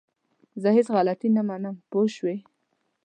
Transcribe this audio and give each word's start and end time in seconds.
زه 0.61 0.69
هيڅ 0.77 0.87
غلطي 0.95 1.29
نه 1.37 1.41
منم! 1.49 1.75
پوه 1.91 2.05
شوئ! 2.15 2.37